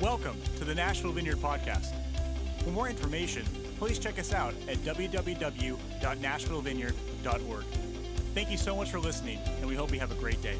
[0.00, 1.94] Welcome to the Nashville Vineyard Podcast.
[2.62, 3.46] For more information,
[3.78, 7.64] please check us out at www.nashvillevineyard.org.
[8.34, 10.58] Thank you so much for listening, and we hope you have a great day.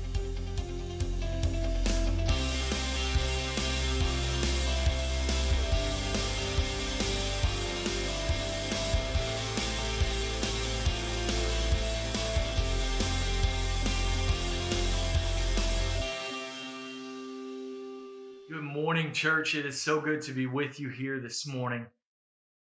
[19.17, 19.55] Church.
[19.55, 21.87] It is so good to be with you here this morning.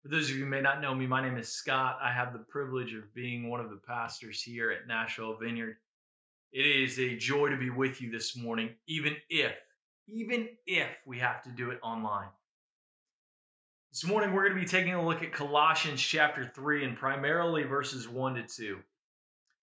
[0.02, 1.98] For those of you who may not know me, my name is Scott.
[2.00, 5.78] I have the privilege of being one of the pastors here at Nashville Vineyard.
[6.52, 9.52] It is a joy to be with you this morning, even if,
[10.06, 12.28] even if we have to do it online.
[13.90, 17.64] This morning, we're going to be taking a look at Colossians chapter 3 and primarily
[17.64, 18.78] verses 1 to 2.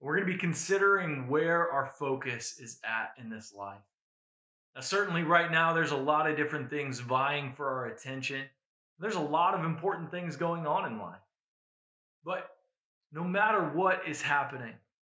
[0.02, 3.80] We're going to be considering where our focus is at in this life.
[4.75, 8.45] Now, certainly, right now, there's a lot of different things vying for our attention.
[8.99, 11.20] There's a lot of important things going on in life.
[12.23, 12.49] But
[13.12, 14.73] no matter what is happening,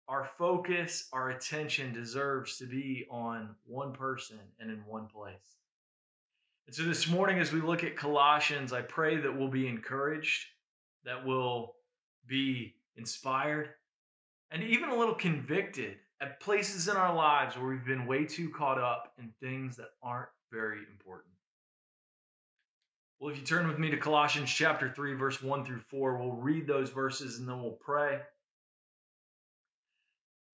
[0.09, 5.57] our focus, our attention deserves to be on one person and in one place.
[6.67, 10.47] And so this morning, as we look at Colossians, I pray that we'll be encouraged,
[11.05, 11.75] that we'll
[12.27, 13.71] be inspired,
[14.51, 18.49] and even a little convicted at places in our lives where we've been way too
[18.51, 21.35] caught up in things that aren't very important.
[23.19, 26.37] Well, if you turn with me to Colossians chapter 3, verse 1 through 4, we'll
[26.37, 28.21] read those verses and then we'll pray.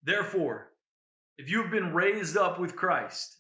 [0.04, 0.68] Therefore,
[1.36, 3.36] if you have been raised up with Christ,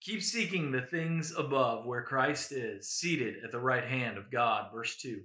[0.00, 4.70] keep seeking the things above where Christ is, seated at the right hand of God.
[4.72, 5.20] Verse 2.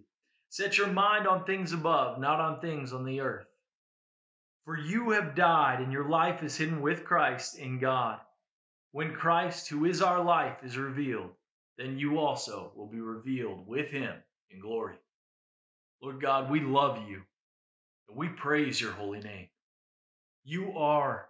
[0.50, 3.48] Set your mind on things above, not on things on the earth.
[4.66, 8.20] For you have died, and your life is hidden with Christ in God.
[8.92, 11.30] When Christ, who is our life, is revealed,
[11.78, 14.14] then you also will be revealed with him
[14.50, 14.96] in glory.
[16.02, 17.22] Lord God, we love you,
[18.08, 19.50] and we praise your holy name.
[20.44, 21.28] You are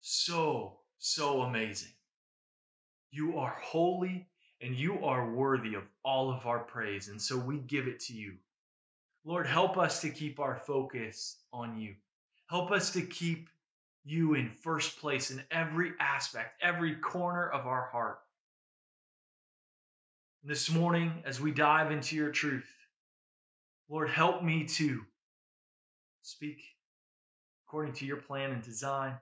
[0.00, 1.92] so, so amazing.
[3.10, 4.28] You are holy,
[4.62, 8.14] and you are worthy of all of our praise, and so we give it to
[8.14, 8.36] you.
[9.24, 11.94] Lord, help us to keep our focus on you.
[12.48, 13.48] Help us to keep
[14.04, 18.18] you in first place in every aspect, every corner of our heart.
[20.42, 22.68] This morning, as we dive into your truth,
[23.88, 25.02] Lord, help me to
[26.22, 26.58] speak
[27.66, 29.14] according to your plan and design.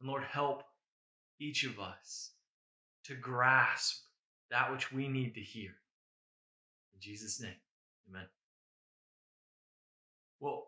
[0.00, 0.62] And Lord, help
[1.40, 2.30] each of us
[3.04, 4.00] to grasp
[4.50, 5.70] that which we need to hear.
[6.94, 7.56] In Jesus' name,
[8.08, 8.26] amen.
[10.40, 10.66] Well,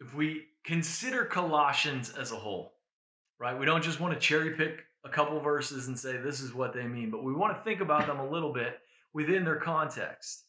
[0.00, 2.74] if we consider Colossians as a whole,
[3.38, 6.54] right, we don't just want to cherry pick a couple verses and say this is
[6.54, 8.78] what they mean, but we want to think about them a little bit
[9.12, 10.44] within their context.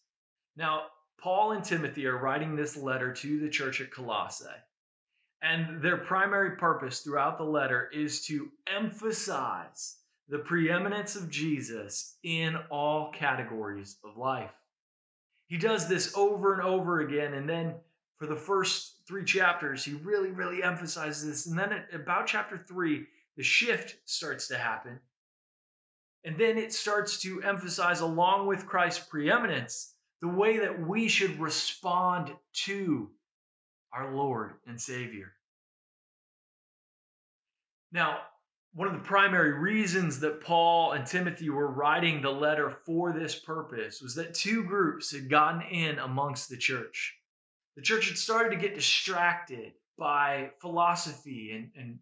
[0.55, 0.83] Now,
[1.19, 4.45] Paul and Timothy are writing this letter to the church at Colossae,
[5.41, 9.97] and their primary purpose throughout the letter is to emphasize
[10.27, 14.51] the preeminence of Jesus in all categories of life.
[15.47, 17.75] He does this over and over again, and then
[18.17, 21.47] for the first three chapters, he really, really emphasizes this.
[21.47, 24.99] And then at about chapter three, the shift starts to happen.
[26.23, 31.39] And then it starts to emphasize, along with Christ's preeminence, the way that we should
[31.39, 32.31] respond
[32.65, 33.11] to
[33.93, 35.33] our Lord and Savior.
[37.91, 38.19] Now,
[38.73, 43.37] one of the primary reasons that Paul and Timothy were writing the letter for this
[43.39, 47.15] purpose was that two groups had gotten in amongst the church
[47.75, 51.99] the church had started to get distracted by philosophy and, and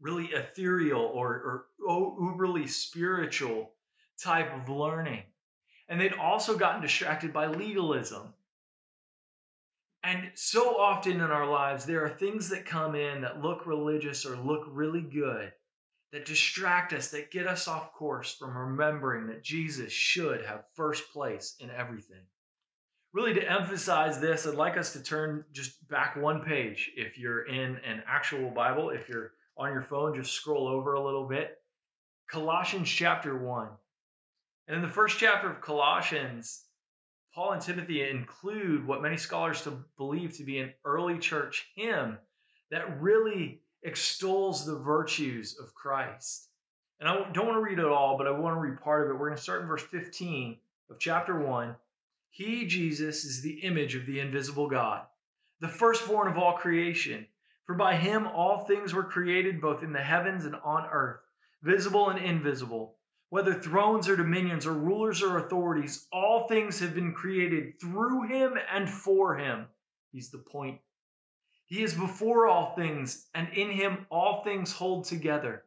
[0.00, 3.72] really ethereal or, or oh, uberly spiritual
[4.22, 5.22] type of learning.
[5.88, 8.34] And they'd also gotten distracted by legalism.
[10.02, 14.26] And so often in our lives, there are things that come in that look religious
[14.26, 15.52] or look really good
[16.12, 21.12] that distract us, that get us off course from remembering that Jesus should have first
[21.12, 22.22] place in everything
[23.12, 26.90] really to emphasize this, I'd like us to turn just back one page.
[26.96, 31.02] If you're in an actual Bible, if you're on your phone, just scroll over a
[31.02, 31.58] little bit.
[32.30, 33.68] Colossians chapter 1.
[34.68, 36.64] And in the first chapter of Colossians,
[37.34, 42.18] Paul and Timothy include what many scholars to believe to be an early church hymn
[42.70, 46.48] that really extols the virtues of Christ.
[46.98, 49.10] And I don't want to read it all, but I want to read part of
[49.10, 49.18] it.
[49.18, 50.56] We're going to start in verse 15
[50.90, 51.76] of chapter 1.
[52.36, 55.06] He, Jesus, is the image of the invisible God,
[55.60, 57.26] the firstborn of all creation.
[57.64, 61.22] For by him all things were created, both in the heavens and on earth,
[61.62, 62.98] visible and invisible,
[63.30, 68.58] whether thrones or dominions or rulers or authorities, all things have been created through him
[68.70, 69.66] and for him.
[70.12, 70.82] He's the point.
[71.64, 75.64] He is before all things, and in him all things hold together.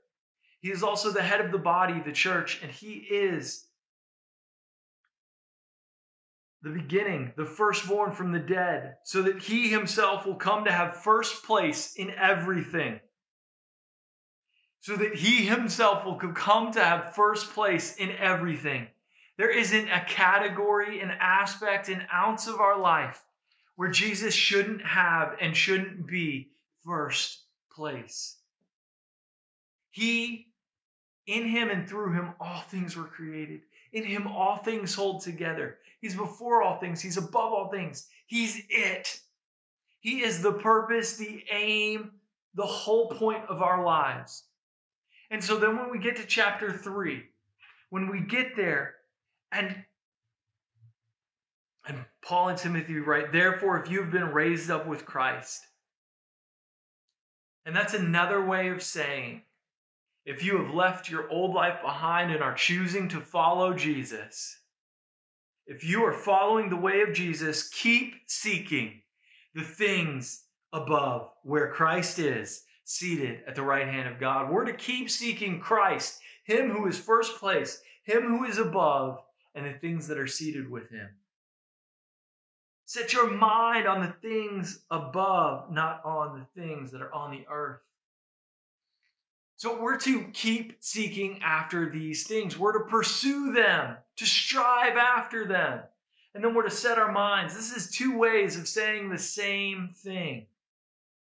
[0.59, 3.68] He is also the head of the body, the church, and he is
[6.61, 11.03] the beginning, the firstborn from the dead, so that he himself will come to have
[11.03, 12.99] first place in everything
[14.81, 18.87] so that he himself will come to have first place in everything.
[19.37, 23.21] There isn't a category, an aspect, an ounce of our life
[23.75, 26.51] where Jesus shouldn't have and shouldn't be
[26.85, 27.39] first
[27.71, 28.35] place.
[29.91, 30.47] He,
[31.25, 33.61] in him and through him, all things were created.
[33.91, 35.77] In him, all things hold together.
[36.01, 38.07] He's before all things, he's above all things.
[38.27, 39.19] He's it.
[39.99, 42.11] He is the purpose, the aim,
[42.55, 44.43] the whole point of our lives.
[45.29, 47.23] And so then when we get to chapter 3,
[47.89, 48.95] when we get there,
[49.51, 49.83] and
[51.87, 55.59] and Paul and Timothy write, therefore, if you've been raised up with Christ,
[57.65, 59.41] and that's another way of saying,
[60.25, 64.57] if you have left your old life behind and are choosing to follow Jesus,
[65.65, 69.01] if you are following the way of Jesus, keep seeking
[69.53, 70.43] the things
[70.73, 74.51] above where Christ is seated at the right hand of God.
[74.51, 79.19] We're to keep seeking Christ, Him who is first place, Him who is above,
[79.53, 81.09] and the things that are seated with Him.
[82.85, 87.45] Set your mind on the things above, not on the things that are on the
[87.47, 87.81] earth.
[89.59, 92.57] So we're to keep seeking after these things.
[92.57, 95.81] We're to pursue them, to strive after them.
[96.33, 97.55] And then we're to set our minds.
[97.55, 100.45] This is two ways of saying the same thing.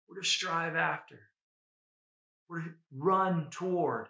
[0.06, 1.18] We're to strive after.
[2.50, 4.08] We're to run toward.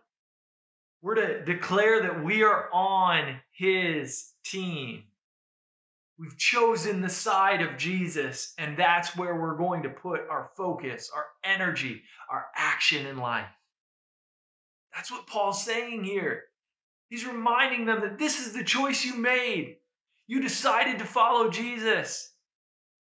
[1.03, 5.05] We're to declare that we are on his team.
[6.19, 11.13] We've chosen the side of Jesus, and that's where we're going to put our focus,
[11.15, 13.47] our energy, our action in life.
[14.95, 16.45] That's what Paul's saying here.
[17.09, 19.77] He's reminding them that this is the choice you made.
[20.27, 22.33] You decided to follow Jesus.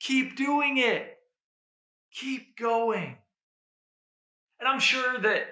[0.00, 1.16] Keep doing it.
[2.12, 3.16] Keep going.
[4.58, 5.46] And I'm sure that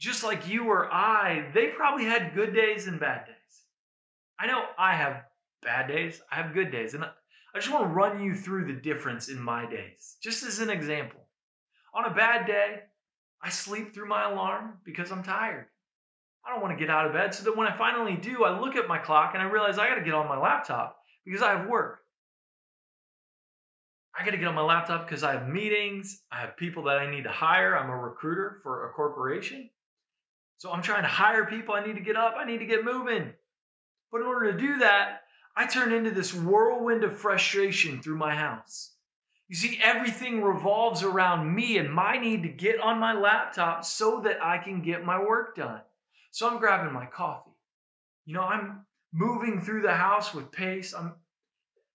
[0.00, 3.36] just like you or I, they probably had good days and bad days.
[4.38, 5.22] I know I have
[5.62, 6.94] bad days, I have good days.
[6.94, 10.58] And I just want to run you through the difference in my days, just as
[10.58, 11.20] an example.
[11.94, 12.80] On a bad day,
[13.42, 15.66] I sleep through my alarm because I'm tired.
[16.44, 18.58] I don't want to get out of bed so that when I finally do, I
[18.58, 21.42] look at my clock and I realize I got to get on my laptop because
[21.42, 22.00] I have work.
[24.18, 26.20] I got to get on my laptop because I have meetings.
[26.30, 27.76] I have people that I need to hire.
[27.76, 29.70] I'm a recruiter for a corporation.
[30.58, 31.74] So I'm trying to hire people.
[31.74, 32.34] I need to get up.
[32.36, 33.32] I need to get moving.
[34.10, 35.22] But in order to do that,
[35.56, 38.91] I turn into this whirlwind of frustration through my house.
[39.52, 44.20] You see, everything revolves around me and my need to get on my laptop so
[44.20, 45.82] that I can get my work done.
[46.30, 47.50] So I'm grabbing my coffee.
[48.24, 50.94] You know, I'm moving through the house with pace.
[50.94, 51.12] I'm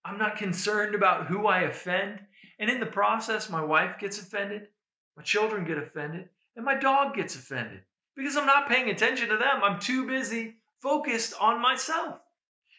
[0.06, 2.19] I'm not concerned about who I offend.
[2.59, 4.68] And in the process, my wife gets offended,
[5.15, 7.81] my children get offended, and my dog gets offended
[8.15, 9.63] because I'm not paying attention to them.
[9.63, 12.19] I'm too busy focused on myself.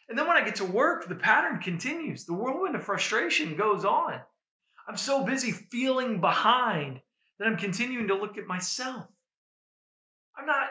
[0.07, 2.23] And then when I get to work, the pattern continues.
[2.23, 4.21] The whirlwind of frustration goes on.
[4.89, 6.99] I'm so busy feeling behind
[7.37, 9.05] that I'm continuing to look at myself.
[10.35, 10.67] I'm not,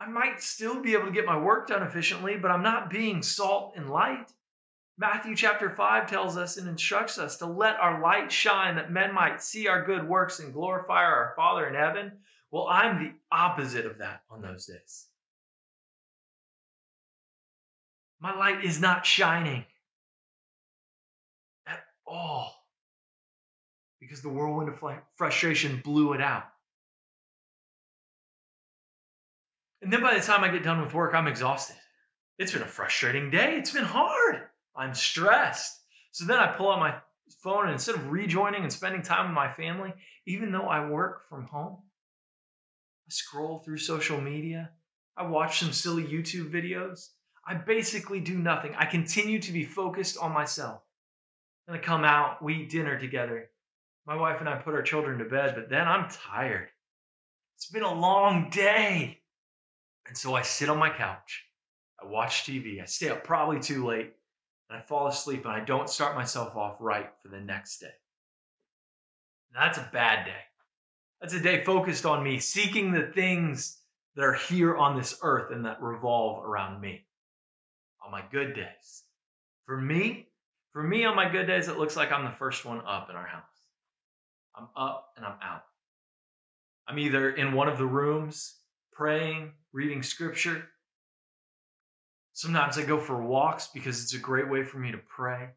[0.00, 3.20] I might still be able to get my work done efficiently, but I'm not being
[3.20, 4.30] salt and light.
[4.96, 9.12] Matthew chapter 5 tells us and instructs us to let our light shine that men
[9.12, 12.12] might see our good works and glorify our Father in heaven.
[12.52, 15.06] Well, I'm the opposite of that on those days.
[18.20, 19.64] My light is not shining
[21.66, 22.57] at all
[24.00, 24.82] because the whirlwind of
[25.16, 26.44] frustration blew it out.
[29.82, 31.76] And then by the time I get done with work, I'm exhausted.
[32.38, 33.56] It's been a frustrating day.
[33.56, 34.42] It's been hard.
[34.76, 35.80] I'm stressed.
[36.12, 36.94] So then I pull out my
[37.42, 39.92] phone and instead of rejoining and spending time with my family,
[40.26, 41.78] even though I work from home,
[43.06, 44.70] I scroll through social media.
[45.16, 47.08] I watch some silly YouTube videos.
[47.46, 48.74] I basically do nothing.
[48.76, 50.82] I continue to be focused on myself.
[51.66, 53.50] And I come out, we eat dinner together.
[54.08, 56.70] My wife and I put our children to bed, but then I'm tired.
[57.56, 59.20] It's been a long day.
[60.06, 61.44] And so I sit on my couch.
[62.02, 62.80] I watch TV.
[62.80, 64.14] I stay up probably too late
[64.70, 67.92] and I fall asleep and I don't start myself off right for the next day.
[69.52, 70.40] That's a bad day.
[71.20, 73.76] That's a day focused on me, seeking the things
[74.16, 77.04] that are here on this earth and that revolve around me
[78.02, 79.02] on my good days.
[79.66, 80.28] For me,
[80.72, 83.16] for me on my good days, it looks like I'm the first one up in
[83.16, 83.47] our house.
[84.54, 85.64] I'm up and I'm out.
[86.86, 88.54] I'm either in one of the rooms
[88.92, 90.66] praying, reading scripture.
[92.32, 95.48] Sometimes I go for walks because it's a great way for me to pray.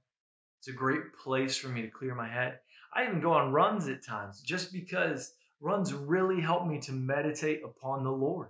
[0.59, 2.59] It's a great place for me to clear my head.
[2.93, 7.63] I even go on runs at times just because runs really help me to meditate
[7.63, 8.49] upon the Lord.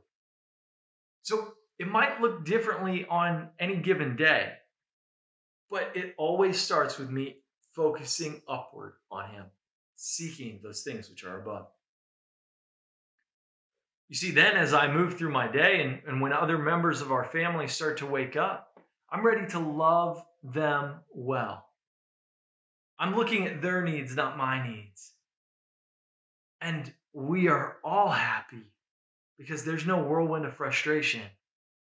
[1.23, 4.53] So it might look differently on any given day,
[5.69, 7.37] but it always starts with me
[7.73, 9.45] focusing upward on Him,
[10.01, 11.67] seeking those things which are above.
[14.09, 17.11] You see, then as I move through my day and, and when other members of
[17.11, 18.79] our family start to wake up,
[19.11, 21.65] I'm ready to love them well.
[22.97, 25.11] I'm looking at their needs, not my needs.
[26.61, 28.71] And we are all happy
[29.37, 31.21] because there's no whirlwind of frustration.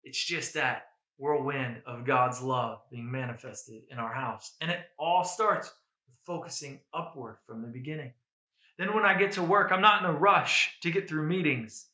[0.04, 4.54] It's just that whirlwind of God's love being manifested in our house.
[4.60, 5.72] And it all starts
[6.24, 8.12] focusing upward from the beginning.
[8.78, 11.86] Then when I get to work, I'm not in a rush to get through meetings.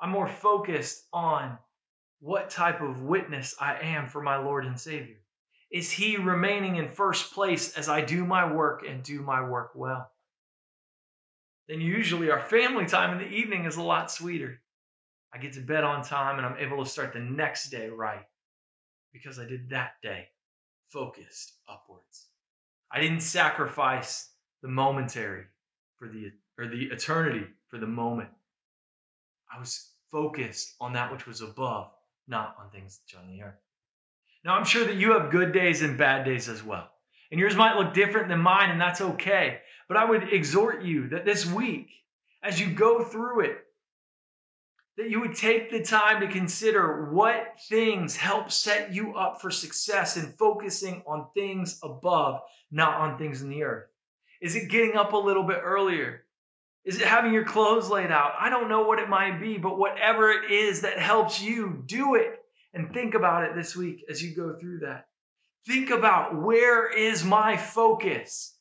[0.00, 1.58] I'm more focused on
[2.20, 5.16] what type of witness I am for my Lord and Savior.
[5.70, 9.72] Is He remaining in first place as I do my work and do my work
[9.74, 10.10] well?
[11.68, 14.60] Then usually our family time in the evening is a lot sweeter.
[15.32, 18.26] I get to bed on time and I'm able to start the next day right
[19.12, 20.28] because I did that day
[20.88, 22.29] focused upwards.
[22.92, 24.28] I didn't sacrifice
[24.62, 25.44] the momentary
[25.96, 28.30] for the or the eternity for the moment.
[29.52, 31.90] I was focused on that which was above,
[32.26, 33.58] not on things on the earth.
[34.44, 36.90] Now, I'm sure that you have good days and bad days as well.
[37.30, 39.60] And yours might look different than mine, and that's okay.
[39.86, 41.90] But I would exhort you that this week,
[42.42, 43.58] as you go through it,
[45.00, 49.50] that you would take the time to consider what things help set you up for
[49.50, 52.40] success in focusing on things above,
[52.70, 53.88] not on things in the earth.
[54.42, 56.26] Is it getting up a little bit earlier?
[56.84, 58.34] Is it having your clothes laid out?
[58.38, 62.14] I don't know what it might be, but whatever it is that helps you, do
[62.16, 62.38] it.
[62.74, 65.06] And think about it this week as you go through that.
[65.66, 68.54] Think about where is my focus?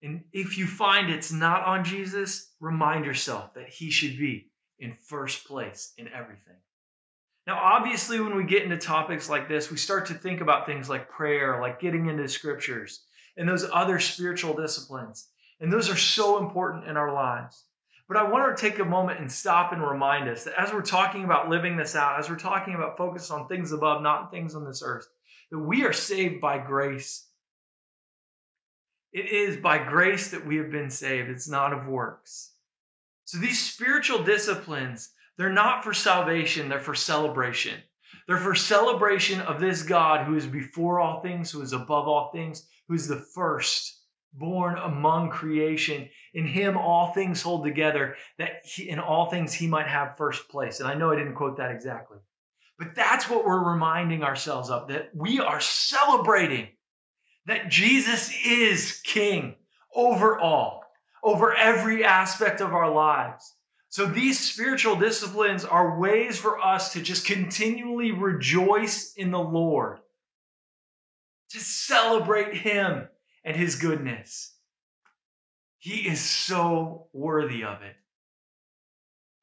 [0.00, 4.94] And if you find it's not on Jesus, remind yourself that he should be in
[4.94, 6.56] first place in everything.
[7.46, 10.88] Now, obviously, when we get into topics like this, we start to think about things
[10.88, 13.04] like prayer, like getting into scriptures,
[13.36, 15.28] and those other spiritual disciplines.
[15.60, 17.64] And those are so important in our lives.
[18.08, 20.82] But I want to take a moment and stop and remind us that as we're
[20.82, 24.54] talking about living this out, as we're talking about focus on things above, not things
[24.54, 25.06] on this earth,
[25.50, 27.26] that we are saved by grace.
[29.12, 32.53] It is by grace that we have been saved, it's not of works.
[33.24, 37.80] So these spiritual disciplines, they're not for salvation, they're for celebration.
[38.26, 42.30] They're for celebration of this God who is before all things, who is above all
[42.32, 44.00] things, who is the first
[44.32, 46.08] born among creation.
[46.32, 50.48] In him, all things hold together, that he, in all things he might have first
[50.48, 50.80] place.
[50.80, 52.18] And I know I didn't quote that exactly.
[52.78, 56.68] But that's what we're reminding ourselves of that we are celebrating
[57.46, 59.56] that Jesus is king
[59.94, 60.83] over all
[61.24, 63.54] over every aspect of our lives.
[63.88, 70.00] So these spiritual disciplines are ways for us to just continually rejoice in the Lord,
[71.50, 73.08] to celebrate Him
[73.44, 74.54] and His goodness.
[75.78, 77.96] He is so worthy of it.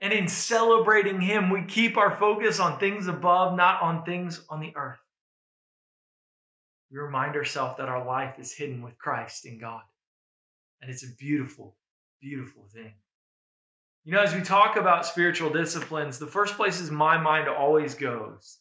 [0.01, 4.59] And in celebrating Him, we keep our focus on things above, not on things on
[4.59, 5.00] the earth.
[6.91, 9.81] We remind ourselves that our life is hidden with Christ in God.
[10.81, 11.75] And it's a beautiful,
[12.21, 12.93] beautiful thing.
[14.03, 18.57] You know, as we talk about spiritual disciplines, the first places my mind always goes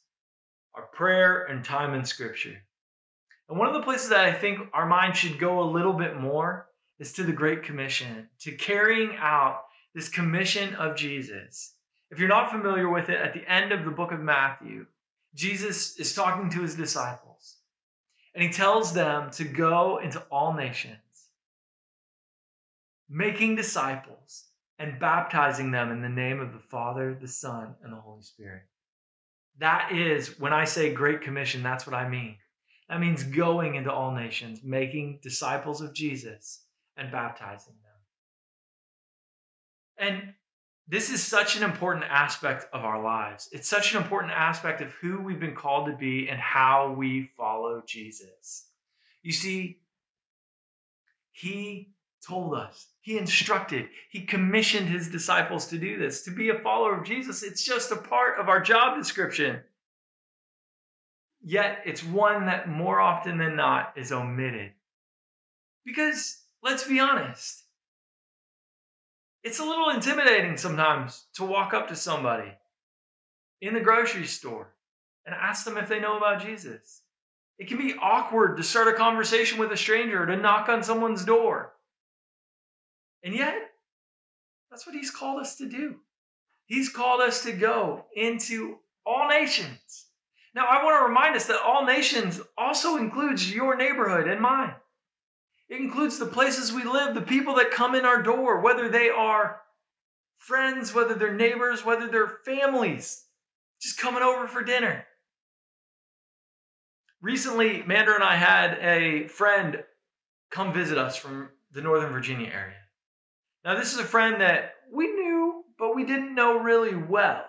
[0.75, 2.57] are prayer and time in Scripture.
[3.49, 6.17] And one of the places that I think our mind should go a little bit
[6.17, 11.75] more is to the Great Commission, to carrying out this commission of Jesus.
[12.11, 14.87] If you're not familiar with it, at the end of the book of Matthew,
[15.35, 17.57] Jesus is talking to his disciples,
[18.35, 20.99] and he tells them to go into all nations
[23.11, 24.45] making disciples
[24.79, 28.63] and baptizing them in the name of the Father, the Son, and the Holy Spirit.
[29.59, 32.37] That is, when I say Great Commission, that's what I mean.
[32.89, 36.65] That means going into all nations, making disciples of Jesus,
[36.97, 37.75] and baptizing
[39.99, 40.09] them.
[40.09, 40.35] And
[40.89, 43.49] this is such an important aspect of our lives.
[43.53, 47.31] It's such an important aspect of who we've been called to be and how we
[47.37, 48.67] follow Jesus.
[49.23, 49.81] You see,
[51.33, 51.93] He
[52.27, 56.23] told us He instructed, he commissioned his disciples to do this.
[56.25, 59.61] To be a follower of Jesus, it's just a part of our job description.
[61.43, 64.73] Yet it's one that more often than not is omitted.
[65.85, 67.65] Because let's be honest,
[69.43, 72.53] it's a little intimidating sometimes to walk up to somebody
[73.63, 74.75] in the grocery store
[75.25, 77.01] and ask them if they know about Jesus.
[77.59, 80.83] It can be awkward to start a conversation with a stranger, or to knock on
[80.83, 81.73] someone's door.
[83.23, 83.55] And yet,
[84.71, 85.97] that's what he's called us to do.
[86.67, 90.07] He's called us to go into all nations.
[90.55, 94.75] Now, I want to remind us that all nations also includes your neighborhood and mine.
[95.69, 99.09] It includes the places we live, the people that come in our door, whether they
[99.09, 99.61] are
[100.39, 103.25] friends, whether they're neighbors, whether they're families,
[103.81, 105.07] just coming over for dinner.
[107.23, 109.85] Recently, Mandra and I had a friend
[110.51, 112.80] come visit us from the Northern Virginia area.
[113.65, 117.45] Now, this is a friend that we knew, but we didn't know really well.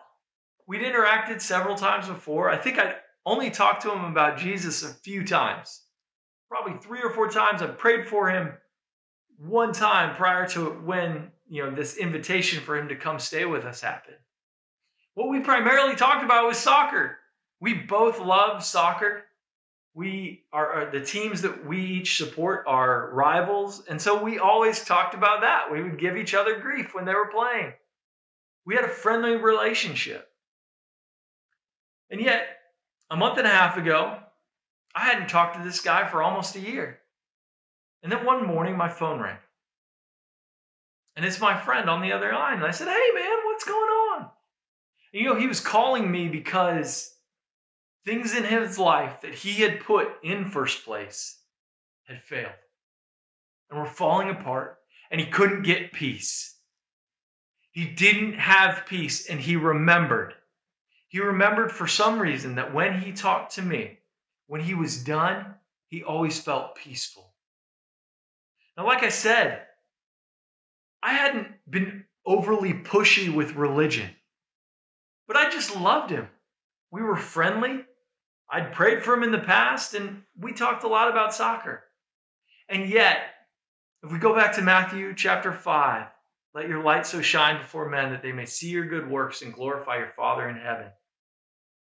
[0.67, 2.49] We'd interacted several times before.
[2.49, 5.81] I think I'd only talked to him about Jesus a few times.
[6.49, 7.61] Probably three or four times.
[7.61, 8.53] I prayed for him
[9.37, 13.63] one time prior to when, you know, this invitation for him to come stay with
[13.63, 14.17] us happened.
[15.13, 17.17] What we primarily talked about was soccer.
[17.59, 19.23] We both love soccer
[19.93, 23.83] we are the teams that we each support are rivals.
[23.89, 25.71] And so we always talked about that.
[25.71, 27.73] We would give each other grief when they were playing.
[28.65, 30.29] We had a friendly relationship.
[32.09, 32.47] And yet
[33.09, 34.17] a month and a half ago
[34.93, 36.99] i hadn't talked to this guy for almost a year.
[38.03, 39.37] And then one morning my phone rang.
[41.15, 42.55] And it's my friend on the other line.
[42.55, 44.29] And i said hey man what's going on?
[45.13, 47.13] And, you know he was calling me because
[48.05, 51.37] things in his life that he had put in first place
[52.05, 52.51] had failed
[53.69, 54.77] and were falling apart,
[55.09, 56.57] and he couldn't get peace.
[57.71, 60.33] He didn't have peace, and he remembered.
[61.07, 63.99] He remembered for some reason that when he talked to me,
[64.47, 65.55] when he was done,
[65.87, 67.33] he always felt peaceful.
[68.77, 69.65] Now, like I said,
[71.03, 74.09] I hadn't been overly pushy with religion,
[75.27, 76.27] but I just loved him.
[76.91, 77.85] We were friendly.
[78.51, 81.83] I'd prayed for him in the past, and we talked a lot about soccer.
[82.67, 83.19] And yet,
[84.03, 86.07] if we go back to Matthew chapter 5,
[86.53, 89.53] let your light so shine before men that they may see your good works and
[89.53, 90.87] glorify your Father in heaven.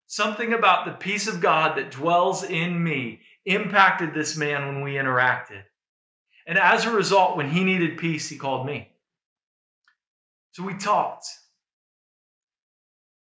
[0.09, 4.95] Something about the peace of God that dwells in me impacted this man when we
[4.95, 5.63] interacted.
[6.47, 8.91] And as a result, when he needed peace, he called me.
[10.53, 11.27] So we talked.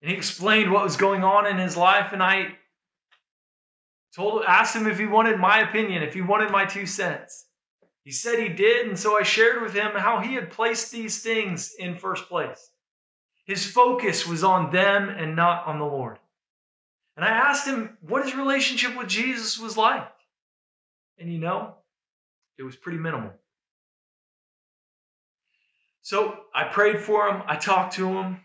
[0.01, 2.57] And he explained what was going on in his life, and I
[4.15, 7.47] Told, asked him if he wanted my opinion, if he wanted my two cents.
[8.05, 11.23] He said he did, and so I shared with him how he had placed these
[11.23, 12.71] things in first place.
[13.45, 16.19] His focus was on them and not on the Lord.
[17.17, 20.11] And I asked him what his relationship with Jesus was like.
[21.19, 21.75] And you know,
[22.59, 23.33] it was pretty minimal.
[26.03, 28.41] So I prayed for him, I talked to him,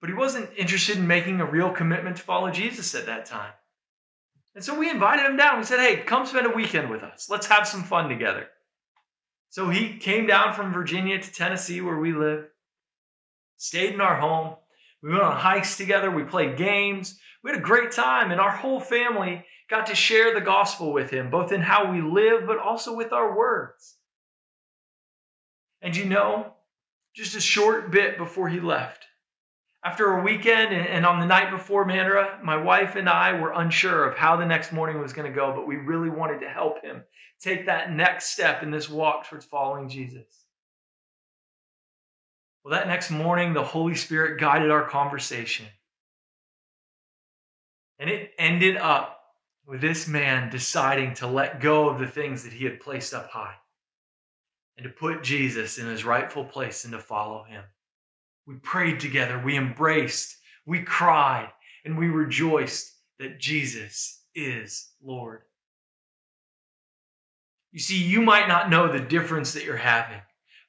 [0.00, 3.52] but he wasn't interested in making a real commitment to follow Jesus at that time.
[4.54, 5.58] And so we invited him down.
[5.58, 7.28] We said, hey, come spend a weekend with us.
[7.30, 8.46] Let's have some fun together.
[9.48, 12.46] So he came down from Virginia to Tennessee, where we live,
[13.56, 14.56] stayed in our home.
[15.02, 16.10] We went on hikes together.
[16.10, 17.18] We played games.
[17.42, 21.10] We had a great time, and our whole family got to share the gospel with
[21.10, 23.96] him, both in how we live, but also with our words.
[25.80, 26.52] And you know,
[27.16, 29.04] just a short bit before he left,
[29.84, 34.08] after a weekend and on the night before Mandra, my wife and I were unsure
[34.08, 36.82] of how the next morning was going to go, but we really wanted to help
[36.82, 37.02] him
[37.40, 40.26] take that next step in this walk towards following Jesus.
[42.64, 45.66] Well, that next morning, the Holy Spirit guided our conversation.
[47.98, 49.18] And it ended up
[49.66, 53.30] with this man deciding to let go of the things that he had placed up
[53.30, 53.54] high
[54.76, 57.64] and to put Jesus in his rightful place and to follow him.
[58.46, 61.50] We prayed together, we embraced, we cried,
[61.84, 65.42] and we rejoiced that Jesus is Lord.
[67.70, 70.20] You see, you might not know the difference that you're having,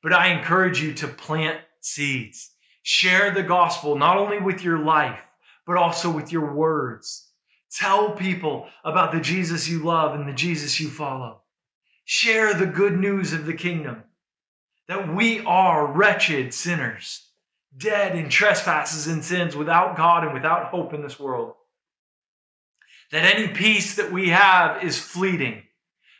[0.02, 2.52] but I encourage you to plant seeds.
[2.84, 5.20] Share the gospel not only with your life,
[5.66, 7.28] but also with your words.
[7.72, 11.42] Tell people about the Jesus you love and the Jesus you follow.
[12.06, 14.04] Share the good news of the kingdom
[14.88, 17.30] that we are wretched sinners
[17.78, 21.54] dead in trespasses and sins without God and without hope in this world.
[23.12, 25.64] That any peace that we have is fleeting,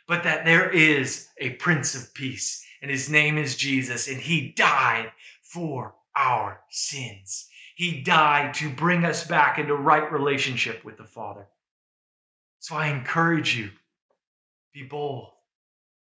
[0.06, 4.52] but that there is a Prince of Peace, and his name is Jesus, and he
[4.52, 5.10] died
[5.42, 7.48] for our sins.
[7.74, 11.48] He died to bring us back into right relationship with the Father.
[12.60, 13.70] So I encourage you
[14.72, 15.30] be bold.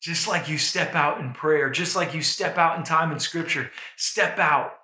[0.02, 3.20] Just like you step out in prayer, just like you step out in time in
[3.20, 4.77] scripture, step out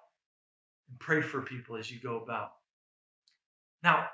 [0.89, 2.52] and pray for people as you go about.
[3.84, 4.08] Now,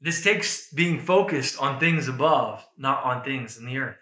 [0.00, 3.98] this takes being focused on things above, not on things in the earth.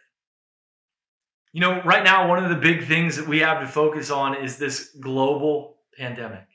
[1.53, 4.37] You know, right now, one of the big things that we have to focus on
[4.37, 6.47] is this global pandemic.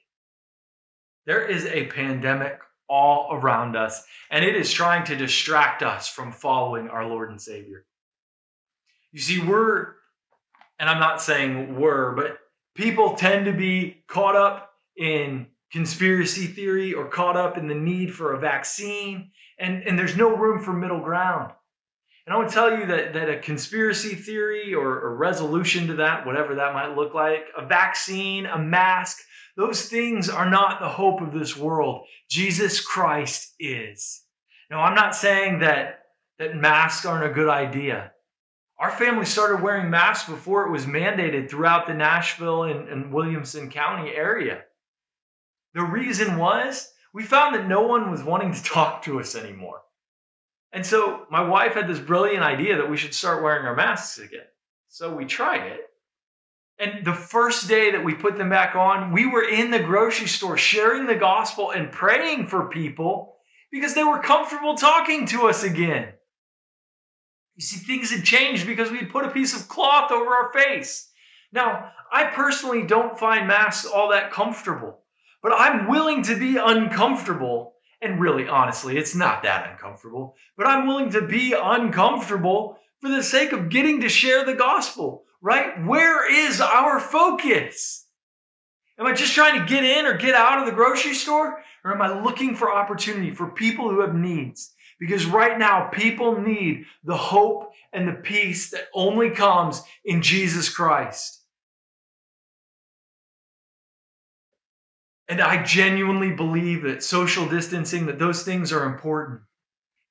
[1.25, 6.31] There is a pandemic all around us, and it is trying to distract us from
[6.31, 7.85] following our Lord and Savior.
[9.11, 9.93] You see, we're,
[10.79, 12.37] and I'm not saying we're, but
[12.75, 18.13] people tend to be caught up in conspiracy theory or caught up in the need
[18.13, 21.51] for a vaccine, and, and there's no room for middle ground.
[22.25, 26.25] And I to tell you that, that a conspiracy theory or a resolution to that,
[26.25, 29.19] whatever that might look like, a vaccine, a mask,
[29.55, 32.05] those things are not the hope of this world.
[32.29, 34.23] Jesus Christ is.
[34.71, 35.99] Now, I'm not saying that,
[36.39, 38.11] that masks aren't a good idea.
[38.77, 43.69] Our family started wearing masks before it was mandated throughout the Nashville and, and Williamson
[43.69, 44.63] County area.
[45.73, 49.81] The reason was we found that no one was wanting to talk to us anymore.
[50.73, 54.17] And so my wife had this brilliant idea that we should start wearing our masks
[54.17, 54.45] again.
[54.89, 55.81] So we tried it.
[56.77, 60.27] And the first day that we put them back on, we were in the grocery
[60.27, 63.37] store sharing the gospel and praying for people
[63.71, 66.09] because they were comfortable talking to us again.
[67.55, 71.09] You see, things had changed because we put a piece of cloth over our face.
[71.53, 74.99] Now, I personally don't find masks all that comfortable,
[75.41, 77.75] but I'm willing to be uncomfortable.
[78.01, 83.23] And really, honestly, it's not that uncomfortable, but I'm willing to be uncomfortable for the
[83.23, 85.81] sake of getting to share the gospel, right?
[85.85, 88.05] Where is our focus?
[88.99, 91.63] Am I just trying to get in or get out of the grocery store?
[91.85, 94.73] Or am I looking for opportunity for people who have needs?
[94.99, 100.69] Because right now, people need the hope and the peace that only comes in Jesus
[100.69, 101.41] Christ.
[105.27, 109.41] And I genuinely believe that social distancing, that those things are important.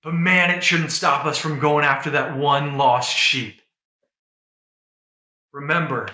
[0.02, 3.62] But man, it shouldn't stop us from going after that one lost sheep.
[5.52, 6.08] Remember,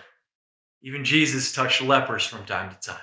[0.82, 3.00] even Jesus touched lepers from time to time.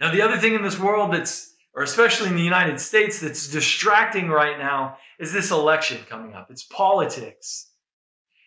[0.00, 3.48] Now, the other thing in this world that's or especially in the United States, that's
[3.48, 6.50] distracting right now is this election coming up.
[6.50, 7.70] It's politics.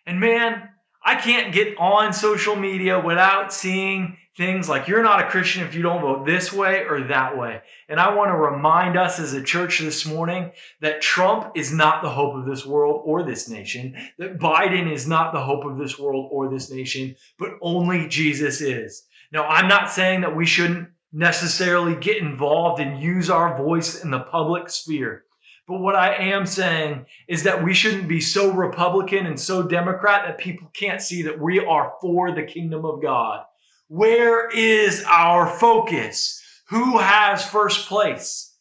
[0.05, 0.69] And man,
[1.03, 5.73] I can't get on social media without seeing things like you're not a Christian if
[5.73, 7.61] you don't vote this way or that way.
[7.89, 12.03] And I want to remind us as a church this morning that Trump is not
[12.03, 15.77] the hope of this world or this nation, that Biden is not the hope of
[15.77, 19.03] this world or this nation, but only Jesus is.
[19.31, 24.11] Now, I'm not saying that we shouldn't necessarily get involved and use our voice in
[24.11, 25.23] the public sphere.
[25.67, 30.23] But what I am saying is that we shouldn't be so Republican and so Democrat
[30.25, 33.43] that people can't see that we are for the kingdom of God.
[33.89, 36.41] Where is our focus?
[36.69, 38.55] Who has first place?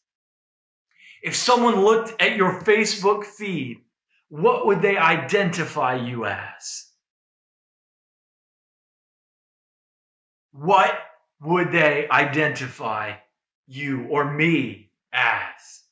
[1.22, 3.78] If someone looked at your Facebook feed,
[4.28, 6.90] what would they identify you as?
[10.52, 10.98] What
[11.40, 13.14] would they identify
[13.66, 15.82] you or me as?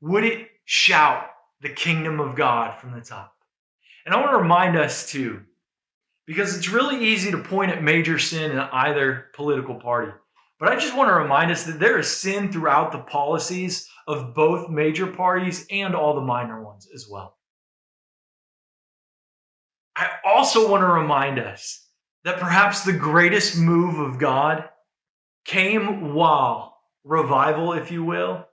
[0.00, 1.26] Would it shout
[1.60, 3.34] the kingdom of God from the top?
[4.04, 5.42] And I want to remind us too,
[6.26, 10.12] because it's really easy to point at major sin in either political party.
[10.58, 14.34] But I just want to remind us that there is sin throughout the policies of
[14.34, 17.36] both major parties and all the minor ones as well.
[19.96, 21.83] I also want to remind us
[22.24, 24.68] that perhaps the greatest move of God
[25.44, 28.48] came while revival, if you will,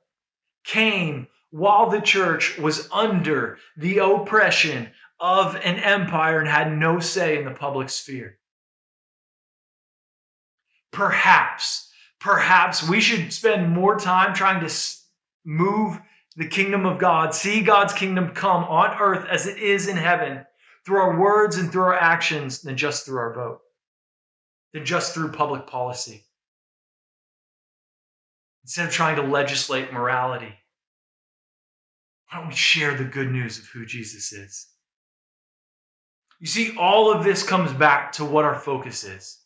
[0.66, 7.38] came while the church was under the oppression of an empire and had no say
[7.38, 8.38] in the public sphere.
[10.92, 14.74] Perhaps, perhaps we should spend more time trying to
[15.46, 16.00] move
[16.36, 20.46] the kingdom of God, see God's kingdom come on earth as it is in heaven
[20.86, 23.62] through our words and through our actions than just through our vote,
[24.74, 26.24] than just through public policy.
[28.64, 30.54] Instead of trying to legislate morality,
[32.30, 34.68] why don't we share the good news of who Jesus is?
[36.40, 39.38] You see, all of this comes back to what our focus is.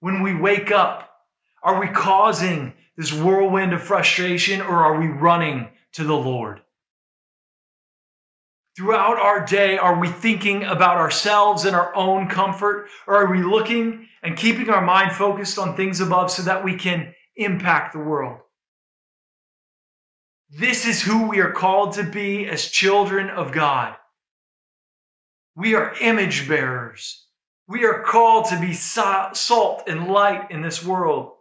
[0.00, 1.10] When we wake up,
[1.62, 6.60] are we causing this whirlwind of frustration or are we running to the Lord?
[8.76, 12.88] Throughout our day, are we thinking about ourselves and our own comfort?
[13.06, 16.76] Or are we looking and keeping our mind focused on things above so that we
[16.76, 18.40] can impact the world?
[20.50, 23.96] This is who we are called to be as children of God.
[25.54, 27.24] We are image bearers.
[27.66, 31.35] We are called to be salt and light in this world.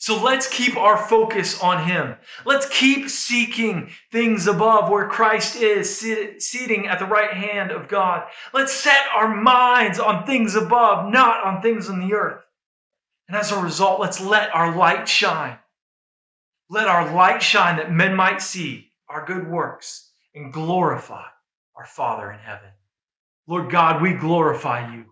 [0.00, 2.16] So let's keep our focus on Him.
[2.46, 5.94] Let's keep seeking things above where Christ is
[6.38, 8.26] seating at the right hand of God.
[8.54, 12.42] Let's set our minds on things above, not on things on the earth.
[13.28, 15.58] And as a result, let's let our light shine.
[16.70, 21.26] Let our light shine that men might see our good works and glorify
[21.76, 22.70] our Father in heaven.
[23.46, 25.04] Lord God, we glorify you.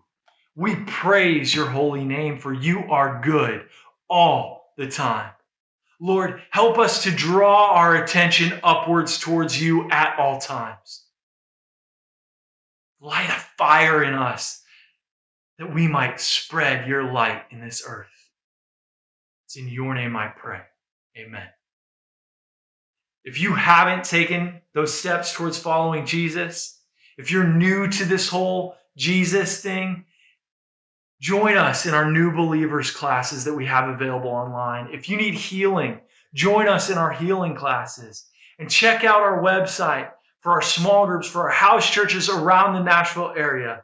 [0.55, 3.67] We praise your holy name, for you are good
[4.09, 5.29] all the time.
[5.99, 11.03] Lord, help us to draw our attention upwards towards you at all times.
[13.01, 14.63] Light a fire in us
[15.57, 18.07] that we might spread your light in this earth.
[19.45, 20.61] It's in your name I pray.
[21.17, 21.47] Amen.
[23.25, 26.79] If you haven't taken those steps towards following Jesus,
[27.17, 30.05] if you're new to this whole Jesus thing,
[31.19, 34.89] join us in our new believers classes that we have available online.
[34.93, 35.99] If you need healing,
[36.33, 38.25] join us in our healing classes
[38.57, 42.83] and check out our website for our small groups, for our house churches around the
[42.83, 43.83] Nashville area.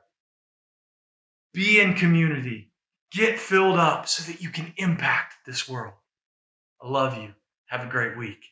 [1.53, 2.71] Be in community.
[3.11, 5.93] Get filled up so that you can impact this world.
[6.81, 7.33] I love you.
[7.67, 8.43] Have a great week.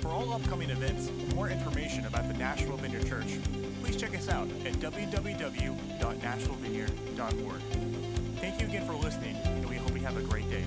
[0.00, 3.38] For all upcoming events more information about the Nashville Vineyard Church,
[3.82, 7.60] please check us out at www.nashvillevineyard.org.
[8.40, 10.64] Thank you again for listening, and we hope you have a great day.